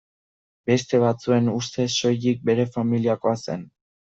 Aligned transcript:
Beste 0.71 1.01
batzuen 1.03 1.51
ustez 1.57 1.85
soilik 1.97 2.43
bere 2.53 2.67
familiakoa 2.79 3.37
zen. 3.47 3.69